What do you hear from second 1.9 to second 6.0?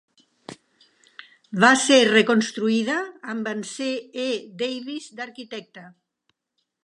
reconstruïda, amb en C. E. Davis d"arquitecte.